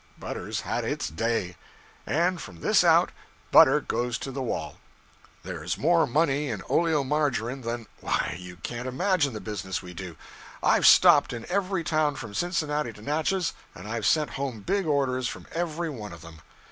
Butter's 0.17 0.61
had 0.61 0.83
its 0.83 1.09
day 1.09 1.55
and 2.07 2.41
from 2.41 2.61
this 2.61 2.83
out, 2.83 3.11
butter 3.51 3.79
goes 3.79 4.17
to 4.17 4.31
the 4.31 4.41
wall. 4.41 4.79
There's 5.43 5.77
more 5.77 6.07
money 6.07 6.49
in 6.49 6.61
oleomargarine 6.61 7.61
than 7.61 7.85
why, 7.99 8.35
you 8.39 8.55
can't 8.55 8.87
imagine 8.87 9.33
the 9.33 9.39
business 9.39 9.83
we 9.83 9.93
do. 9.93 10.15
I've 10.63 10.87
stopped 10.87 11.33
in 11.33 11.45
every 11.51 11.83
town 11.83 12.15
from 12.15 12.33
Cincinnati 12.33 12.93
to 12.93 13.01
Natchez; 13.03 13.53
and 13.75 13.87
I've 13.87 14.07
sent 14.07 14.31
home 14.31 14.61
big 14.61 14.87
orders 14.87 15.27
from 15.27 15.45
every 15.53 15.91
one 15.91 16.13
of 16.13 16.21
them.' 16.23 16.41